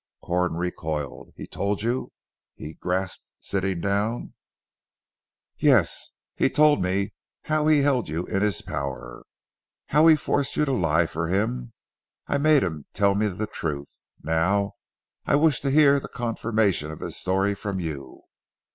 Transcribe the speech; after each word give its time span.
Corn 0.23 0.53
recoiled. 0.55 1.31
"He 1.35 1.45
told 1.45 1.83
you," 1.83 2.11
he 2.55 2.73
grasped 2.73 3.35
sitting 3.39 3.81
down. 3.81 4.33
"Yes. 5.57 6.13
He 6.35 6.49
told 6.49 6.81
me 6.81 7.13
how 7.43 7.67
he 7.67 7.83
had 7.83 8.09
you 8.09 8.25
in 8.25 8.41
his 8.41 8.63
power; 8.63 9.23
how 9.89 10.07
he 10.07 10.15
forced 10.15 10.57
you 10.57 10.65
to 10.65 10.71
lie 10.73 11.05
for 11.05 11.27
him. 11.27 11.73
I 12.25 12.39
made 12.39 12.63
him 12.63 12.87
tell 12.93 13.13
me 13.13 13.27
the 13.27 13.45
truth; 13.45 13.99
now 14.23 14.71
I 15.27 15.35
wished 15.35 15.61
to 15.61 15.69
hear 15.69 15.99
the 15.99 16.07
confirmation 16.07 16.89
of 16.89 16.97
this 16.97 17.17
story 17.17 17.53
from 17.53 17.79
you." 17.79 18.23